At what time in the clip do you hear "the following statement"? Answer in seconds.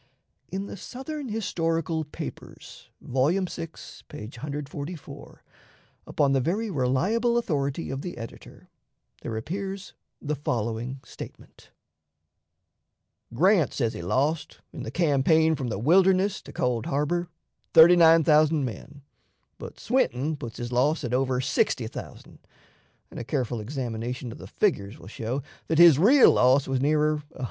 10.19-11.69